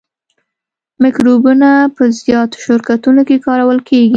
مکروبونه 1.01 1.69
په 1.95 2.03
زیاتو 2.19 2.57
شرکتونو 2.65 3.21
کې 3.27 3.43
کارول 3.45 3.79
کیږي. 3.87 4.09